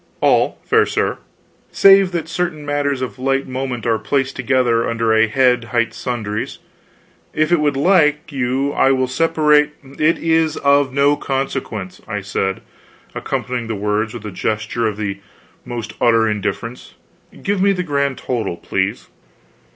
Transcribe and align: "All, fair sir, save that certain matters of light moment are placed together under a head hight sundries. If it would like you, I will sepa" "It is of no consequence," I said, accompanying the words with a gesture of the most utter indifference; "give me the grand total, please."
"All, 0.19 0.57
fair 0.65 0.87
sir, 0.87 1.19
save 1.71 2.11
that 2.11 2.27
certain 2.27 2.65
matters 2.65 3.03
of 3.03 3.19
light 3.19 3.47
moment 3.47 3.85
are 3.85 3.99
placed 3.99 4.35
together 4.35 4.89
under 4.89 5.13
a 5.13 5.27
head 5.27 5.65
hight 5.65 5.93
sundries. 5.93 6.57
If 7.35 7.51
it 7.51 7.59
would 7.59 7.77
like 7.77 8.31
you, 8.31 8.71
I 8.73 8.91
will 8.93 9.05
sepa" 9.05 9.69
"It 10.09 10.17
is 10.17 10.57
of 10.57 10.91
no 10.91 11.15
consequence," 11.15 12.01
I 12.07 12.21
said, 12.21 12.61
accompanying 13.13 13.67
the 13.67 13.75
words 13.75 14.15
with 14.15 14.25
a 14.25 14.31
gesture 14.31 14.87
of 14.87 14.97
the 14.97 15.19
most 15.65 15.93
utter 16.01 16.27
indifference; 16.27 16.95
"give 17.43 17.61
me 17.61 17.71
the 17.71 17.83
grand 17.83 18.17
total, 18.17 18.57
please." 18.57 19.07